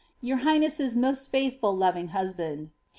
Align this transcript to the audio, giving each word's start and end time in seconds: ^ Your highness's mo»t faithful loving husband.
^ 0.01 0.03
Your 0.19 0.37
highness's 0.37 0.95
mo»t 0.95 1.19
faithful 1.29 1.77
loving 1.77 2.07
husband. 2.07 2.71